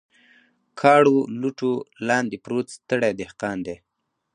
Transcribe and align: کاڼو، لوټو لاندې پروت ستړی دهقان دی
کاڼو، 0.79 1.17
لوټو 1.39 1.73
لاندې 2.07 2.37
پروت 2.45 2.67
ستړی 2.77 3.11
دهقان 3.19 3.57
دی 3.65 3.75